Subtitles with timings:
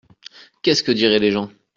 [0.63, 1.51] Qu’est-ce que diraient les gens!